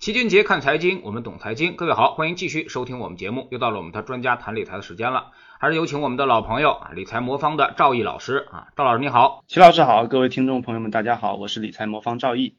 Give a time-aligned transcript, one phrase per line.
[0.00, 1.76] 齐俊杰看财经，我们懂财经。
[1.76, 3.48] 各位好，欢迎继续收听我们节目。
[3.50, 12.54] 又到了我们的专家谈理财的时间了，还是有请我们的老朋友啊，理财魔方的赵毅老师啊，赵老师你好，齐老师好，各位听众朋友们大家好，我是理财魔方赵毅。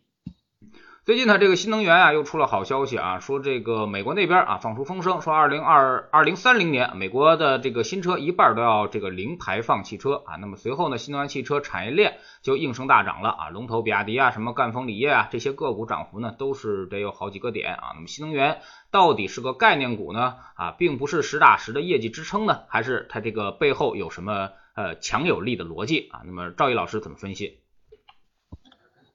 [1.03, 10.35] 最近呢，这个新能源啊又出了好消息啊，说这个美国那边啊放出风声，说二零二二零三零年美国的这个新车一半都要这个零排放汽车啊。
[10.35, 17.93] 那么随后呢，新能源汽车产业链就应声大涨了啊，龙头比亚迪啊，什么赣锋锂业啊，这些个股涨幅呢都是得有好几个点啊。
[17.95, 18.59] 那么新能源
[18.91, 26.21] 到底是个概念股呢啊，并不是实打实的业绩支撑呢，还是它这个背后有什么呃强有力的逻辑啊？
[26.25, 27.57] 那么赵毅老师怎么分析？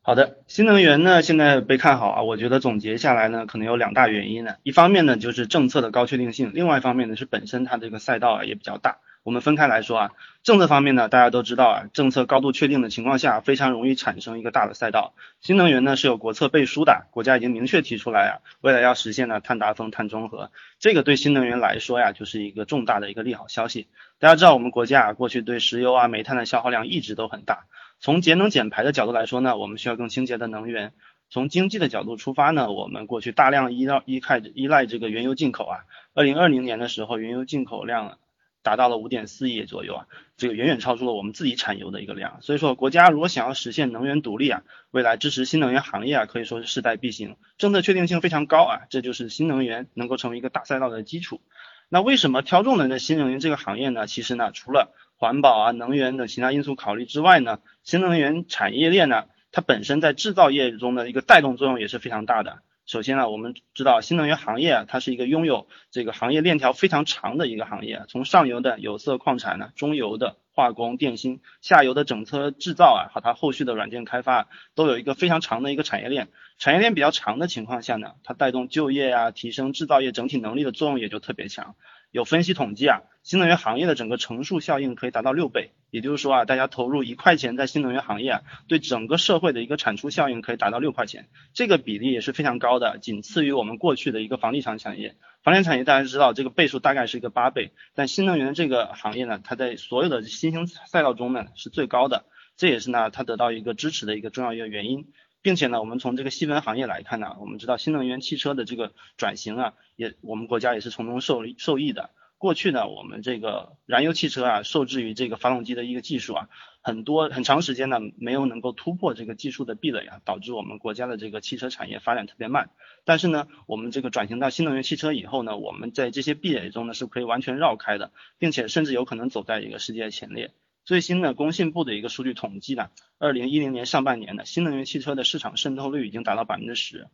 [0.07, 4.55] 好的，新能源呢现在被看好啊，我觉得总结下来呢，可能有两大原因呢。
[4.63, 8.99] 一方面呢就是政策的高确定性，另外一方面呢是本身它这个赛道啊也比较大。
[9.25, 10.13] 我们分开来说啊，
[10.45, 15.13] 政策方面呢，大家都知道啊，政策高度确定的情况下，非常容易产生一个大的赛道。
[15.41, 23.89] 新能源呢是有国策背书的，国家已经明确提出来啊，未来要实现呢碳达峰、碳中和，这个对新能源来说呀，就是一个重大的一个利好消息。
[24.21, 27.65] 大家知道我们国家啊，过去对石油啊、煤炭的消耗量一直都很大。
[27.99, 30.93] 从节能减排的角度来说呢，我们需要更清洁的能源。
[31.29, 35.81] 从经济的角度出发呢，我们过去大量依赖依靠依赖这个原油进口啊。
[36.15, 38.19] 二零二零年的时候，原油进口量
[38.63, 42.41] 达到了五点四亿左右啊，这个远远超出了我们自己产油的一个量。
[42.43, 47.37] 所以说，国家如果想要实现能源独立啊，未来支持新能源行业啊，可以说是势在必行。
[47.59, 51.41] 政策确定性非常高啊，这就是新能源能够成为一个大赛道的基础。
[51.89, 54.07] 那为什么挑中了这新能源这个行业呢？
[54.07, 62.59] 其实呢，除了环保啊、能源等其他因素考虑之外呢，新能源产业链呢，它本身在制造业中的一个带动作用也是非常大的。
[62.85, 76.29] 首先呢，我们知道新能源行业啊，它是一个拥有这个行业链条非常长的一个行业，从上游的有色矿产呢，中游的化工、电芯，下游的整车制造啊，和它后续的软件开发，都有一个非常长的一个产业链。
[76.59, 81.75] 产业链比较长的情况下呢，它带动就业啊，提升制造业整体能力的作用也就特别强。
[82.11, 95.17] 有分析统计啊，新能源行业的整个乘数效应可以达到六倍，也就是说啊，大家投入一块钱在新能源行业啊，对整个社会的一个产出效应可以达到六块钱，这个比例也是非常高的，仅次于我们过去的一个房地产产业。
[95.43, 102.25] 房地产产业大家知道这个倍数大概是一个八倍，但新能源这个行业呢，它在所有的新兴赛道中呢是最高的，
[102.57, 105.07] 这也是呢它得到一个支持的一个重要一个原因。
[105.47, 112.11] 并且呢，我们从这个细分行业来看呢，我们知道新能源汽车的这个转型啊，也我们国家也是从中受受益的。
[112.37, 116.49] 过去呢，我们这个燃油汽车啊，受制于这个发动机的一个技术啊，
[116.83, 122.71] 很多很长时间呢，没有能够突破这个技术的壁垒啊，导致我们国家的这个汽车产业发展特别慢。
[123.05, 130.51] 但是呢，我们这个转型到新能源汽车以后呢，我们在这些壁垒中呢，是可以完全绕开的，并且甚至有可能走在一个世界前列。
[130.87, 137.09] 最新的工信部的一个数据统计呢，二零一零年上半年呢，新能源汽车的市场渗透率已经达到百分之十，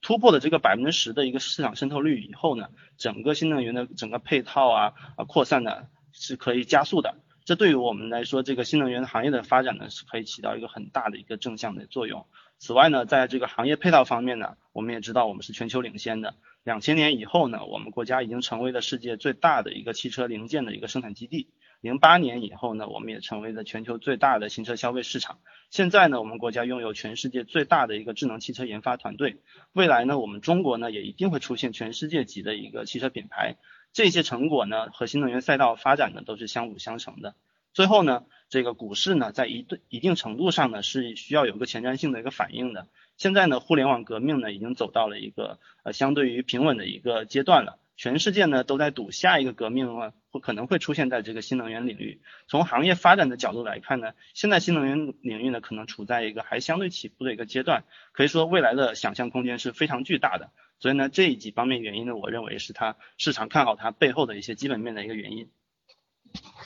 [0.00, 12.24] 突破了这个百分之十的一个市场渗透率以后呢，整个新能源的整个配套啊啊扩散呢是可以加速的，这对于我们来说，这个新能源行业的发展呢是可以起到一个很大的一个正向的作用。
[12.56, 16.34] 此外呢，在这个行业配套方面呢，我们也知道我们是全球领先的，
[16.64, 21.50] 两千年以后呢，我们国家已经成为了世界最大的一个汽车零件的一个生产基地。
[21.80, 25.38] 零八年以后呢，我们也成为了全球最大的新车消费市场。
[25.70, 29.36] 现在呢，我们国家拥有全世界最大的一个智能汽车研发团队。
[29.72, 33.56] 未来呢，我们中国呢也一定会出现全世界级的一个汽车品牌。
[33.92, 37.36] 这些成果呢和新能源赛道发展呢都是相辅相成的。
[37.72, 42.88] 最后呢，这个股市呢在一对一定程度上呢是需要有个前瞻性的一个反应的。
[43.18, 47.78] 现在呢，互联网革命呢已经走到了一个呃相对于平稳的一个阶段了。
[47.96, 52.20] 全世界呢都在赌下一个革命啊，会可能会出现在这个新能源领域。
[52.46, 60.52] 从行业发展的角度来看呢，现在新能源领域呢可能处在一个还相对起步的一个阶段，可以说未来的想象空间是非常巨大的。
[60.78, 65.50] 所以呢，这一几方面原因呢，我认为是它市场看好它背后的一些基本面的一个原因。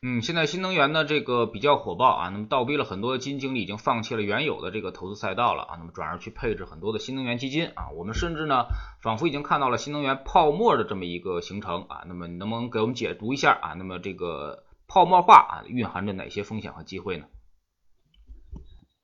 [0.04, 8.66] 嗯，现在新能源呢这个比较火爆啊，那么倒逼了很多基金经理已经放弃了原有的这个投资赛道了啊，那么转而去配置很多的新能源基金啊，我们甚至呢
[9.00, 13.75] 仿佛已经看到了新能源泡沫的这么一个形成啊，那么你能不能给我们解读一下啊？
[13.78, 17.26] 那么这个泡沫化啊蕴含着哪些风险和机会呢？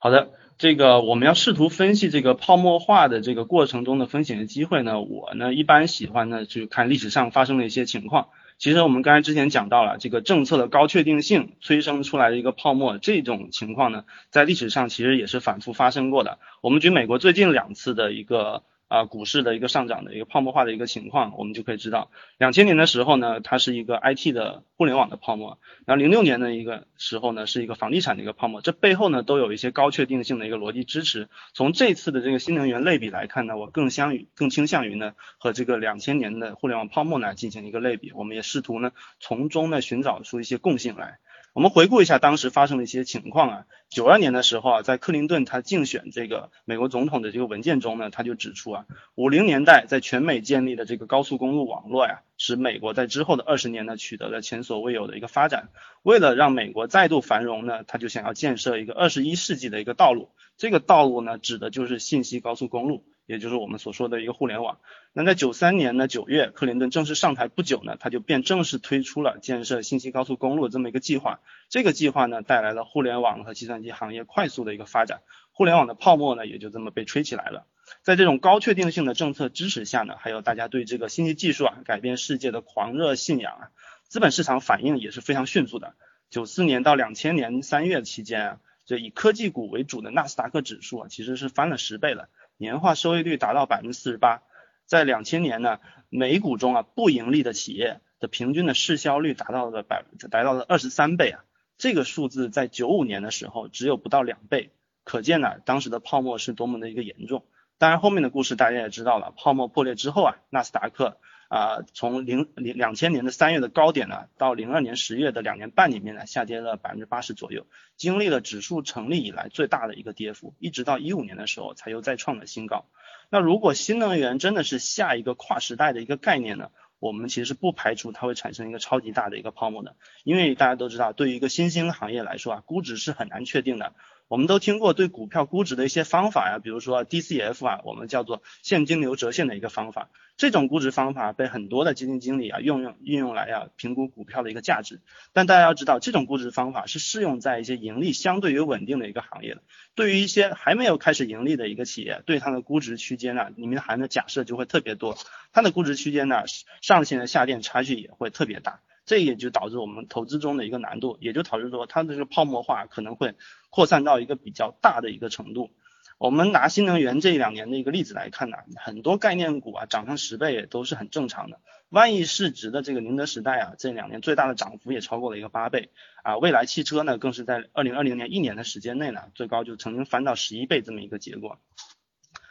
[0.00, 8.30] 好的，这个我们要试图分析这个泡沫化的这个过程中的风险和机会呢，我呢一般喜欢呢去看历史上发生的一些情况。
[8.58, 16.38] 其实我们刚才之前讲到了这个政策的高确定性催生出来的一个泡沫，这种情况呢，在历史上其实也是反复发生过的。
[16.60, 31.28] 我们举美国最近两次的一个啊，股市的一个上涨的一个泡沫化的一个情况，我们就可以知道，两千年的时候呢，它是一个 IT 的互联网的泡沫，然后零六年的一个时候呢，是一个房地产的一个泡沫，这背后呢都有一些高确定性的一个逻辑支持。
[31.52, 41.18] 从这次的这个新能源类比来看呢，我更相于更倾向于呢和这个两千年的互联网泡沫呢进行一个类比，我们也试图呢从中呢寻找出一些共性来。
[41.58, 55.70] 我们回顾一下当时发生的一些情况啊，九二年的时候啊，在克林顿他竞选这个美国总统的这个文件中呢，他就指出啊，五零年代在全美建立的这个高速公路网络呀，使美国在之后的二十年呢取得了前所未有的一个发展。
[56.04, 60.28] 为了让美国再度繁荣呢，他就想要建设一个二十一世纪的一个道路，
[60.58, 63.02] 这个道路呢指的就是信息高速公路。
[63.28, 64.78] 也就是我们所说的一个互联网。
[65.12, 71.40] 那在九三年呢九月，克林顿正式上台不久呢，他就便正式推出了建设信息高速公路这么一个计划。
[71.68, 75.20] 这个计划呢，带来了互联网和计算机行业快速的一个发展，
[75.52, 77.66] 互联网的泡沫呢，也就这么被吹起来了。
[78.02, 83.68] 在这种高确定性的政策支持下呢，还有大家对这个信息技术啊改变世界的狂热信仰啊，
[84.08, 85.94] 资本市场反应也是非常迅速的。
[86.30, 92.28] 九四年到两千年三月期间啊，这以科技股为主的纳斯达克指数啊，其实是翻了十倍了。
[92.58, 94.42] 年化收益率达到百分之四十八，
[94.84, 95.78] 在两千年呢，
[96.10, 101.44] 美股中啊不盈利的企业的平均的市销率达到了百达到了二十三倍啊，
[101.78, 104.72] 这个数字在九五年的时候只有不到两倍，
[105.04, 107.44] 可见呢当时的泡沫是多么的一个严重。
[107.78, 111.16] 当然后面的故事大家也知道了，泡沫破裂之后啊，纳斯达克。
[111.48, 117.66] 啊，从零零两千年的三月的高点呢，到零二年十月的两年半里面呢，下跌了百分之八十左右，
[117.96, 122.84] 经历了指数成立以来最大的一个跌幅，一直到一五年的时候才又再创了新高。
[123.30, 133.94] 那如果新能源真的是下一个跨时代的一个概念呢，我们其实不排除它会产生一个超级大的一个泡沫的，因为大家都知道，对于一个新兴行业来说啊，估值是很难确定的。
[134.28, 140.10] 我们都听过对股票估值的一些方法呀，比如说 DCF 啊，我们叫做现金流折现的一个方法。
[140.36, 145.00] 这种估值方法被很多的基金经理啊用用运用来啊评估股票的一个价值。
[145.32, 149.62] 但大家要知道，这种估值方法是适用在一些盈利相对于稳定的一个行业的。
[149.94, 155.16] 对于一些还没有开始盈利的一个企业，对它的估值区间呢，里面含的假设就会特别多，
[155.52, 156.42] 它的估值区间呢，
[156.82, 158.80] 上限的下限差距也会特别大。
[159.08, 163.34] 这也就导致我们投资中的一个难度，也就导致说它的这个泡沫化可能会
[163.70, 165.70] 扩散到一个比较大的一个程度。
[166.18, 171.58] 我们拿新能源这两年的一个例子来看呢，很多概念股啊涨上十倍也都是很正常的。
[171.88, 175.88] 万亿市值的这个宁德时代啊，这两年最大的涨幅也超过了一个八倍
[176.22, 176.36] 啊。
[176.36, 181.58] 蔚来汽车呢，更是在二零二零年一年的时间内呢，最高就曾经翻到十一倍这么一个结果。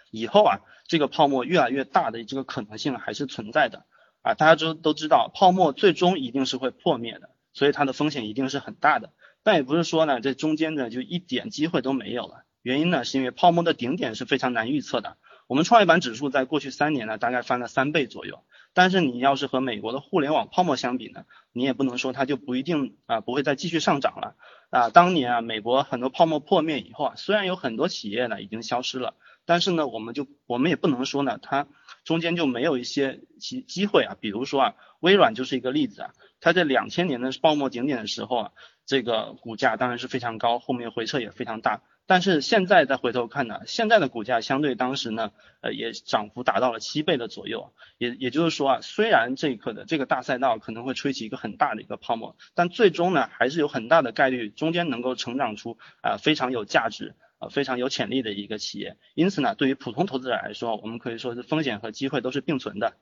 [0.10, 3.86] 以后啊，这个泡沫越来越大的这个可能性还是存在的。
[4.22, 9.14] 啊，大家都都知道，泡沫最终一定是会破灭的，所以它的风险一定是很大的。
[9.44, 12.44] 但也不是说呢，这中间呢就一点机会都没有了。
[12.62, 15.16] 原因呢，是因为泡沫的顶点是非常难预测的。
[15.48, 18.44] 我们创业板指数在过去三年呢，大概翻了三倍左右。
[18.74, 21.24] 但是你要是和美国的互联网泡沫相比呢，
[21.54, 24.36] 你也不能说它就不一定啊不会再继续上涨了。
[24.70, 29.14] 啊，当年啊，美国很多泡沫破灭以后啊，虽然有很多企业呢已经消失了，
[29.46, 31.68] 但是呢，我们就我们也不能说呢它。
[32.08, 38.52] 中间就没有一些机机会啊，比如说啊，微软就是一个例子啊，它在两千年的泡沫顶点的时候啊，
[38.86, 57.16] 这个股价当然是非常高，后面回撤也非常大，但是现在再回头看呢，现在的股价相对当时呢，呃，也涨幅达到了七倍的左右，也也就是说啊，虽然这一刻的这个大赛道可能会吹起一个很大的一个泡沫，但最终呢，还是有很大的概率中间能够成长出啊非常有价值。
[57.40, 62.98] 呃，非常有潜力的一个企业，因此呢，对于普通投资者来说，我们可以说是风险和机会都是并存的。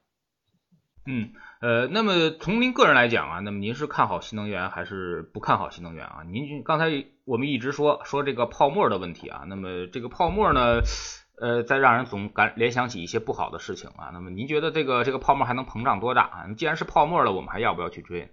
[1.08, 6.24] 嗯，呃，那么从您个人来讲啊，那么您是看好新能源还是不看好新能源啊？
[6.28, 10.82] 您刚才我们一直说说这个泡沫的问题啊，那么这个泡沫呢，
[11.40, 14.10] 呃，再让人总感联想起一些不好的事情啊。
[14.14, 16.48] 那么您觉得这个这个泡沫还能膨胀多大啊？
[16.58, 18.32] 既然是泡沫了，我们还要不要去追？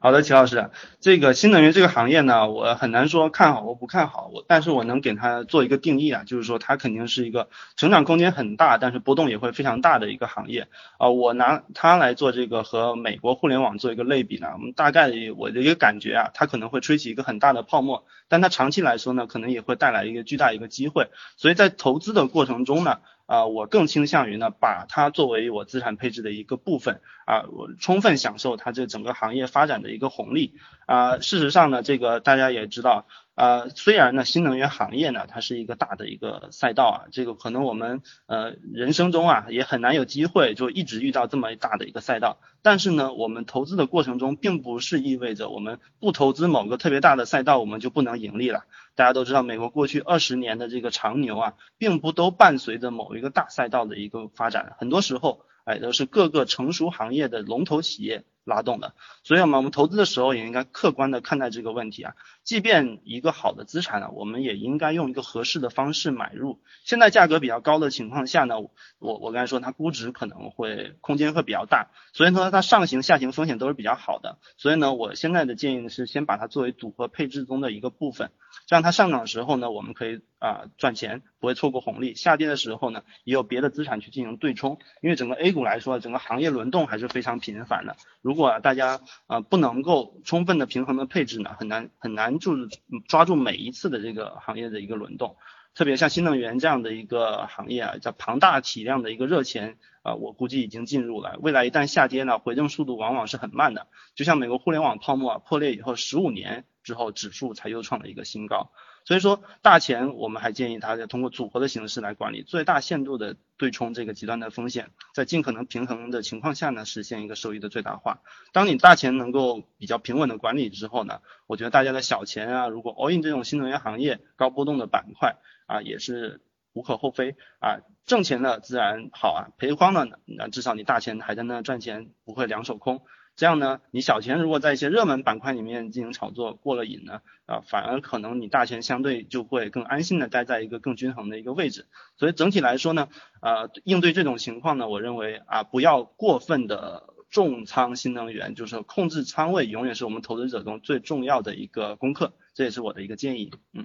[0.00, 11.08] 好的，齐老师，这个新能源这个行业呢，我很难说看好或不看好，我但是我能给它做一个定义啊，就是说它肯定是一个成长空间很大，但是波动也会非常大的一个行业啊。
[11.08, 22.98] 我拿它来做这个和美国互联网做一个类比呢，我们大概我的一个感觉啊，它可能会吹起一个很大的泡沫，但它长期来说呢，可能也会带来一个巨大一个机会，所以在投资的过程中呢。
[23.26, 30.54] 啊，我更倾向于呢，把它作为我资产配置的一个部分啊，我充分享受它这整个行业发展的一个红利
[30.86, 31.18] 啊。
[31.18, 48.64] 事实上呢，这个大家也知道呃，虽然呢，新能源行业呢，它是一个大的一个赛道啊，这个可能我们呃人生中啊也很难有机会就一直遇到这么大的一个赛道，但是呢，我们投资的过程中，并不是意味着我们不投资某个特别大的赛道，我们就不能盈利了。
[48.96, 58.24] 大家都知道，美国过去二十年的这个长牛啊，并不都伴随着某一个大赛道的一个发展，很多时候，哎，都是各个成熟行业的龙头企业。
[58.46, 62.14] 拉动的，所以我们我们投资的时候也应该客观的看待这个问题啊。
[62.46, 66.60] 即便一个好的资产呢，我们也应该用一个合适的方式买入。
[66.84, 68.70] 现在价格比较高的情况下呢，我
[69.18, 74.38] 我刚才说它估值可能会空间会比较大，所以说它上行下行风险都是比较好的。
[74.56, 78.30] 所以呢，我现在的建议呢是先把它作为组合配置中的一个部分，
[78.66, 84.78] 这样它上涨的时候呢，我们可以啊赚钱，不会错过红利；下跌的时候呢，也有别的资产去进行对冲。
[85.02, 87.96] 因为整个 A 股来说，整个行业轮动还是非常频繁的。
[88.22, 92.68] 如如果大家啊不能够充分的平衡的配置呢，很难很难就是
[93.06, 95.36] 抓住每一次的这个行业的一个轮动，
[95.74, 108.70] 特别像新能源这样的一个行业啊，叫庞大体量的一个热钱啊，我估计已经进入了，未来一旦下跌呢，回正速度往往是很慢的，就像美国互联网泡沫破裂以后，十五年之后指数才又创了一个新高。
[109.04, 118.20] 所以说大钱，我们还建议大家通过组合的形式来管理，最大限度的对冲这个极端的风险，在尽可能平衡的情况下呢，实现一个收益的最大化。
[118.52, 126.40] 当你大钱能够比较平稳的管理之后呢，我觉得大家的小钱啊，如果 all in 这种新能源行业高波动的板块啊，也是
[126.72, 133.02] 无可厚非啊，挣钱了自然好啊，赔光了那至少你大钱还在那赚钱，不会两手空。
[133.36, 141.86] 这样呢，你小钱如果在一些热门板块里面进行炒作过了瘾呢，啊，反而可能你大钱相对就会更安心的待在一个更均衡的一个位置。
[142.16, 143.08] 所以整体来说呢，
[143.42, 153.52] 呃，应对这种情况呢，我认为啊，不要过分的重仓新能源，就是控制仓位永远是我们投资者中最重要的一个功课，这也是我的一个建议。
[153.74, 153.84] 嗯，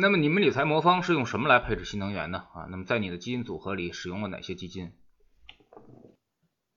[0.00, 2.44] 那么你们理财魔方是用什么来配置新能源呢？
[2.54, 4.92] 啊，那么在你的基金组合里使用了哪些基金？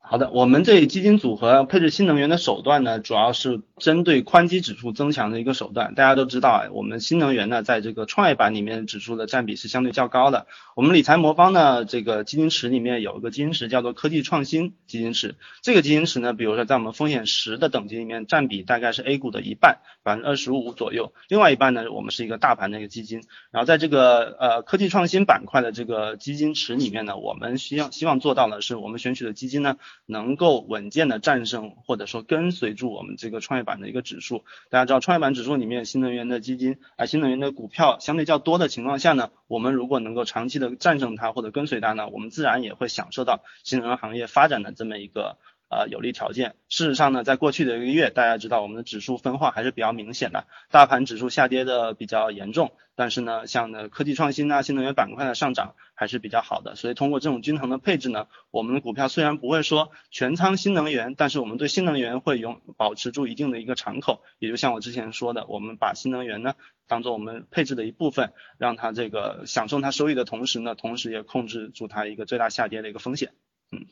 [0.05, 5.93] 好的，我们这基金组合配置新能源的手段呢，主要是针对宽基指数增强的一个手段。
[5.93, 10.47] 大家都知道啊，我们新能源呢，在这个创业板里面指数的占比是相对较高的。
[10.77, 15.35] 我们理财魔方呢，这个基金池里面有一个基金池叫做科技创新基金池。
[15.61, 21.11] 这个基金池呢，比如说在我们风险十的等级里面，占比大概是 A 股的一半，百分之二十五左右。
[21.27, 23.21] 另外一半呢，我们是一个大盘的一个基金。
[23.51, 29.75] 然后在这个呃科技创新板块的这个基金池里面呢，我们希望希望做到的是，我们选取的基金呢。
[30.05, 34.43] 能够稳健的战胜或者说跟随住我们这个创业板的一个指数。
[34.69, 45.37] 大家知道创业板指数里面新能源的基金啊，新能源的股票相对较多的情况下呢，我们如果能够长期的战胜它或者跟随它呢，我们自然也会享受到新能源行业发展的这么一个。
[45.73, 46.55] 呃，有利条件。
[46.69, 56.75] 事实上呢，在过去的一个月，大家知道我们的指数分化还是比较明显的，大盘指数下跌的比较严重，但是呢，像呢科技创新啊、新能源板块的上涨还是比较好的。
[56.75, 64.21] 所以通过这种均衡的配置呢，我们的股票虽然不会说全仓新能源，但是我们对新能源会永保持住一定的一个敞口。
[64.37, 66.53] 也就像我之前说的，我们把新能源呢
[66.87, 73.31] 当做我们配置的一部分，让它这个享受它收益的同时呢，同时也控制住它一个最大下跌的一个风险。
[73.71, 73.87] 嗯。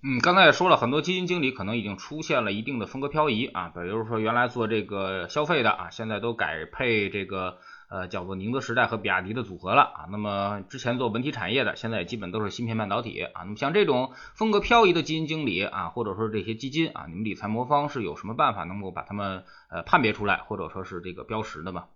[0.00, 7.58] 嗯，刚才也说了很多基金经理可能已经出现了一定的风格漂移啊，比如说原来做这个消费的啊，现在都改配这个
[7.90, 10.06] 呃叫做宁德时代和比亚迪的组合了啊。
[10.12, 13.42] 那么之前做文体产业的，现在也基本都是芯片半导体啊。
[13.42, 21.86] 那么像这种风格漂移的基金经理啊，或者说这些基金啊，你们理财魔方是有什么办法能够把他们呃判别出来，或者说是这个标识的吗？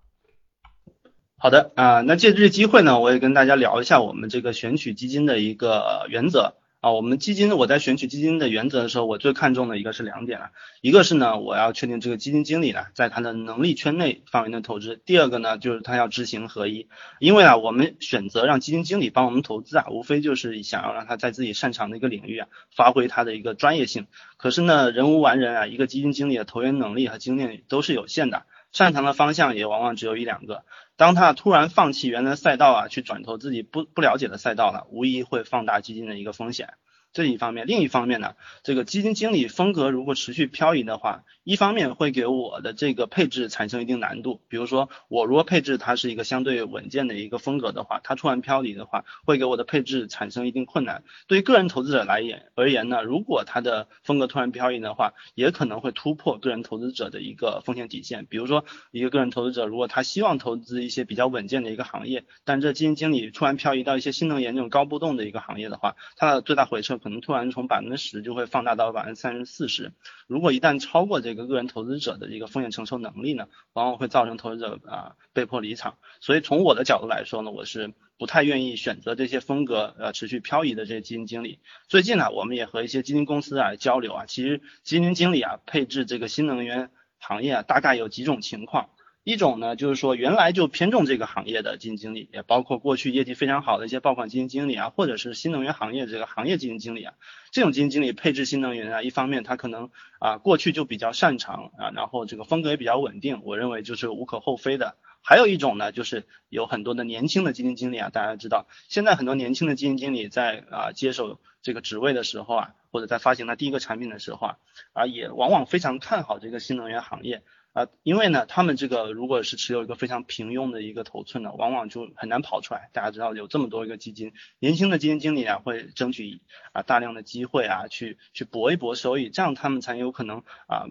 [1.39, 6.55] 好的啊，那借这个机会呢，我也跟大家聊一下我们这个选取基金的一个原则。
[6.83, 16.89] 啊，我们基金我在选取基金的原则的时候，我最看重的一个是两点啊，一个是呢，我要确定这个基金经理呢在他的能力圈内范围内投资；第二个呢，就是他要知行合一。
[17.21, 24.09] 因为啊，我们选择让基金经理帮我们投资啊，无非就是想要让他在自己擅长的一个领域啊，发挥他的一个专业性。
[24.37, 30.65] 可是呢，人无完人啊，一个基金经理的投研能力和经验都是有限的，擅长的方向也往往只有一两个。
[31.03, 36.75] 当他突然放弃原来赛道啊，去转投自己不不了解的赛道了，无疑会放大基金的一个风险。
[37.13, 44.41] 这一方面，另一方面呢，这个基金经理风格如果持续漂移的话，一方面会给我的这个配置产生一定难度。
[44.49, 51.05] 比如说，我如果配置它是一个相对稳健的一个风格的话，它突然漂移的话，会给我的配置产生一定困难。
[51.27, 58.25] 对于个人投资者来言而言呢，如果他的风格突然漂移的话，也可能会突破个人投资者的一个风险底线。
[58.25, 66.99] 比如说，一个个人投资者如果他希望投资一些比较稳健的一个行业，但这基金经理突然漂移到一些新能源这种高波动的一个行业的话，它的最大回撤。
[67.03, 69.93] 可能突然从百分之十就会放大到百分之三十四十。
[70.27, 75.99] 如果一旦超过这个个人投资者的一个风险承受能力呢，往往会造成投资者啊被迫离场。
[76.21, 81.59] 所以从我的角度来说呢，我是不太愿意选择这些风格呃持续漂移的这些基金经理。
[81.89, 88.91] 最近呢，我们也和一些基金公司啊交流啊，其实基金经理啊配置这个新能源行业啊，大概有几种情况。
[89.25, 97.15] 一种呢，就是说原来就偏重这个行业的基金经理，也包括过去业绩非常好的一些爆款基金经理啊，或者是新能源行业这个行业基金经理啊，
[97.53, 104.97] 这种基金经理配置新能源啊，一方面他可能啊过去就比较擅长啊，然后这个风格也比较稳定，我认为就是无可厚非的。
[105.25, 114.57] 还有一种呢，就是有很多的年轻的基金经理啊，大家知道，现在很多年轻的基金经理在啊接手这个职位的时候啊，或者在发行他第一个产品的时候啊，
[114.93, 117.45] 啊也往往非常看好这个新能源行业。
[117.73, 122.91] 啊，因为呢，他们这个如果是持有一个非常平庸的一个头寸呢，往往就很难跑出来。
[122.93, 130.85] 大家知道有这么多一个基金，年轻的基金经理啊，会争取啊大量的机会啊，去去搏一搏收益，这样他们才有可能啊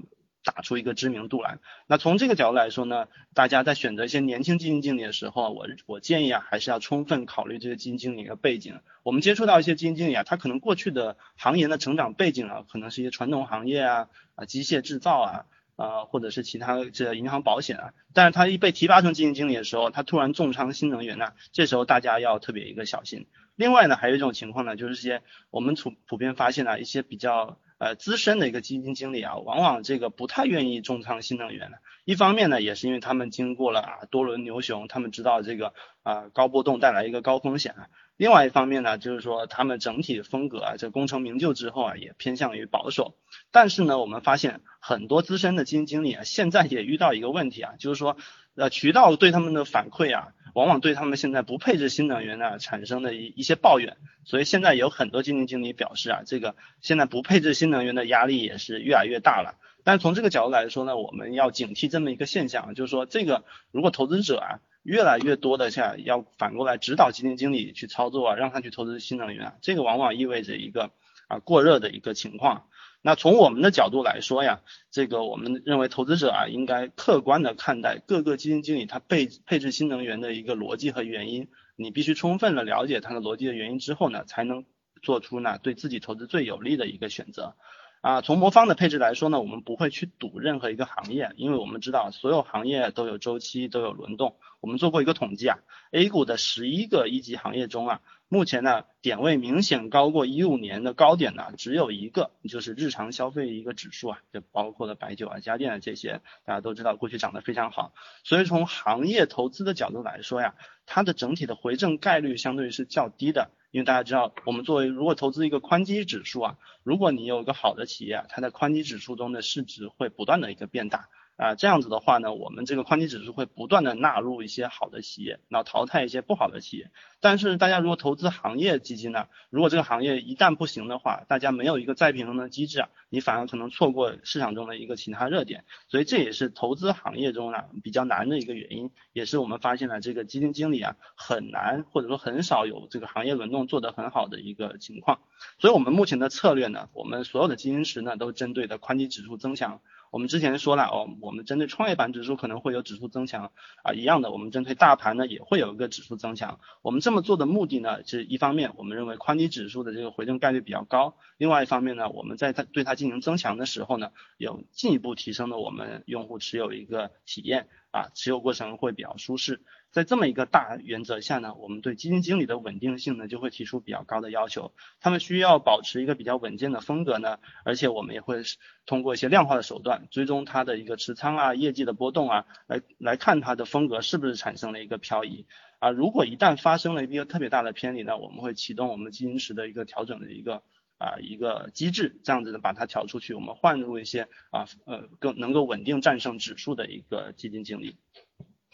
[0.44, 1.60] 打出一个知名度来。
[1.86, 8.80] 那从这个角度来说呢，大家在选择一些年轻基金经理的时候，我我建议啊，还是要充分考虑这个基金经理的背景。
[9.04, 15.46] 我们接触到一些基金经理啊，他可能过去的行业的成长背景啊，可能是一些传统行业啊啊机械制造啊。
[15.75, 23.28] 啊，或者是其他这银行保险啊，但是他一被提拔成基金经理的时候，他突然重仓新能源呢，这时候大家要特别一个小心。
[23.56, 31.78] 另外呢，还有一种情况呢，就是些我们普普遍发现呢，一些比较呃资深的一个基金经理啊，往往这个不太愿意重仓新能源的。
[32.03, 37.88] 一方面呢，也是因为他们经过了啊多轮牛熊，他们知道这个啊高波动带来一个高风险啊。
[38.17, 43.15] 另外一方面呢，就是说他们整体风格啊，这功成名就之后啊，也偏向于保守。
[43.51, 48.17] 但是呢，我们发现很多资深的基金经理啊，现在也遇到一个问题啊，就是说
[48.55, 53.98] 呃渠道对他们的反馈啊，往往对他们现在不配置新能源呢产生的一一些抱怨。
[54.24, 59.58] 所以现在有很多基金经理表示啊，这个现在不配置新能源的压力也是越来越大了。
[59.84, 64.60] 但从这个角度来说呢，我们要警惕这么一个现象，就是说这个如果投资者啊。
[64.84, 70.90] 越来越多的像要反过来指导基金经理去操作啊，让他去投资新能源，这个往往意味着一个
[71.28, 72.66] 啊过热的一个情况。
[73.04, 84.66] 那从我们的角度来说呀，这个我们认为投资者啊应该客观的看待各个基金经理他配配置新能源的一个逻辑和原因，你必须充分的了解他的逻辑的原因之后呢，才能
[85.04, 87.56] 做出呢对自己投资最有利的一个选择。
[88.01, 94.38] 啊，从魔方的配置来说呢，我们不会去赌任何一个行业，因为我们知道所有行业都有周期，都有轮动。
[94.60, 95.60] 我们做过一个统计啊
[95.91, 98.01] ，A 股的十一个一级行业中啊，
[98.34, 107.94] 目前呢点位明显高过一五年的高点呢，只有一个，就是日常消费一个指数啊，就包括了白酒啊、家电啊这些，大家都知道过去涨得非常好。
[108.24, 113.52] 所以从行业投资的角度来说呀，它的整体的回正概率相对于是较低的。
[113.72, 121.10] 因为大家知道，我们作为如果投资一个宽基指数啊，如果你有一个好的企业，它在宽基指数中的市值会不断的一个变大。
[121.41, 126.91] 啊，这样子的话呢，我们这个宽基指数会不断的纳入一些好的企业，然后淘汰一些不好的企业。
[127.19, 135.65] 但是大家如果投资行业基金呢，如果这个行业一旦不行的话，大家没有一个再平衡的机制啊，你反而可能错过市场中的一个其他热点。
[135.88, 145.21] 所以这也是投资行业中啊比较难的一个原因，也是我们发现了这个基金经理啊很难或者说很少有这个行业轮动做得很好的一个情况。
[145.58, 149.82] 所以我们目前的策略呢，我们所有的基金池呢都针对的宽基指数增强。
[150.12, 156.60] 我们之前说了哦，我们针对创业板指数可能会有指数增强啊，一样的，我们针对大盘呢也会有一个指数增强。
[156.82, 169.62] 我们这么做的目的呢，是一方面我们认为宽基指数的这个回正概率比较高，另外一方面呢，我们在它对它进行增强的时候呢，有进一步提升了我们用户持有一个体验啊，持有过程会比较舒适。
[169.91, 178.41] 在这么一个大原则下呢，我们对基金经理的稳定性呢就会提出比较高的要求，他们需要保持一个比较稳健的风格呢，而且我们也会
[178.86, 185.45] 通过一些量化的手段追踪它的一个持仓啊、业绩的波动啊，来来看它的风格是不是产生了一个漂移
[185.80, 185.89] 啊。
[185.89, 190.63] 如果一旦发生了一个特别大的偏离呢，我们会启动我们基金池的一个调整的一个
[190.99, 197.97] 啊一个机制，这样子的把它调出去，我们换入一些啊呃更能够稳定战胜指数的一个基金经理。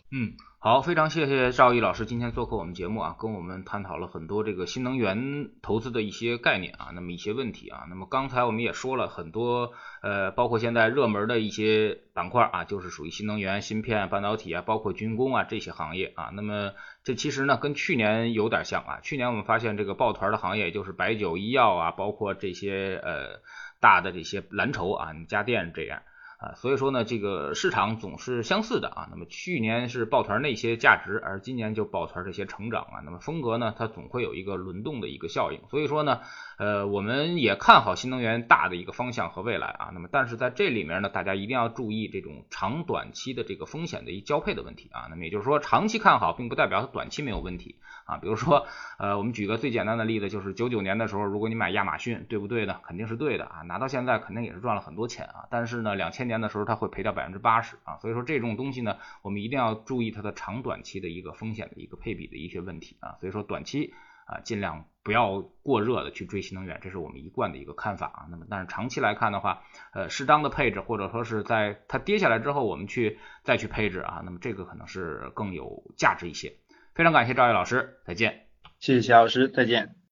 [0.09, 16.71] 嗯，好，非常谢谢赵毅老师今天做客我们节目啊，跟我们探讨了很多这个新能源投资的一些概念啊，那么一些问题啊，那么刚才我们也说了很多，呃，包括现在热门的一些板块啊，就是属于新能源、芯片、半导体啊，包括军工啊这些行业啊，那么
[17.03, 23.41] 这其实呢跟去年有点像啊，去年我们发现这个抱团的行业就是白酒、医药啊，包括这些呃
[23.81, 26.01] 大的这些蓝筹啊，家电这样。
[26.37, 29.07] 啊，所以说呢，这个市场总是相似的啊。
[29.09, 33.01] 那么去年是抱团那些价值，而今年就抱团这些成长啊。
[33.03, 35.59] 那么风格呢，它总会有一个轮动的一个效应。
[35.69, 36.19] 所以说呢，
[36.59, 39.89] 呃，我们也看好新能源大的一个方向和未来啊。
[39.93, 45.07] 那么但是在这里面呢，大家一定要注意这种长短期的这个风险的一交配的问题啊。
[45.09, 48.17] 那么也就是说，长期看好，并不代表它短期没有问题啊。
[48.17, 48.67] 比如说，
[48.99, 52.79] 呃，我们举个最简单的例子，就是九九年的时候，如果你买亚马逊，对不对呢？
[52.83, 53.61] 肯定是对的啊。
[53.63, 55.47] 拿到现在肯定也是赚了很多钱啊。
[55.49, 63.93] 但是呢，两千年的时候它会赔掉百分之八十啊，所以说这种东西呢，我们一定要注意它的长短期的一个风险的一个配比的一些问题啊，所以说短期
[64.25, 68.27] 啊尽量不要过热的去追新能源，这是我们一贯的一个看法啊。
[68.29, 69.63] 那么但是长期来看的话，
[69.93, 76.53] 呃，适当的配置或者说是在它跌下来之后，我们去再去配置啊，那么这个可能是更有价值一些。
[76.93, 78.47] 非常感谢赵毅老师，再见。
[78.79, 79.96] 谢谢谢老师，再见。